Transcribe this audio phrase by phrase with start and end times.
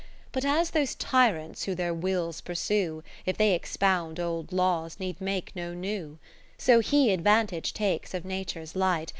[0.31, 5.21] 10 But as those tyrants who their wills pursue, If they expound old laws, need
[5.21, 6.17] make no new:
[6.57, 9.09] So he advantage takes of Nature's light.